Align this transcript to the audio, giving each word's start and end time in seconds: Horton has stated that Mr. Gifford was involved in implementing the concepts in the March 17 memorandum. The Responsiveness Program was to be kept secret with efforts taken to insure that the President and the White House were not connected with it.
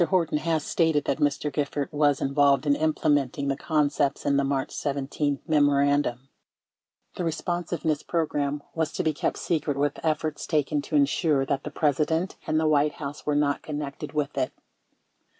Horton 0.05 0.39
has 0.39 0.63
stated 0.65 1.05
that 1.05 1.19
Mr. 1.19 1.53
Gifford 1.53 1.91
was 1.91 2.21
involved 2.21 2.65
in 2.65 2.75
implementing 2.75 3.49
the 3.49 3.55
concepts 3.55 4.25
in 4.25 4.35
the 4.35 4.43
March 4.43 4.71
17 4.71 5.41
memorandum. 5.47 6.27
The 7.17 7.23
Responsiveness 7.23 8.01
Program 8.01 8.63
was 8.73 8.91
to 8.93 9.03
be 9.03 9.13
kept 9.13 9.37
secret 9.37 9.77
with 9.77 10.03
efforts 10.03 10.47
taken 10.47 10.81
to 10.81 10.95
insure 10.95 11.45
that 11.45 11.63
the 11.65 11.69
President 11.69 12.35
and 12.47 12.59
the 12.59 12.67
White 12.67 12.93
House 12.93 13.27
were 13.27 13.35
not 13.35 13.61
connected 13.61 14.13
with 14.13 14.35
it. 14.39 14.51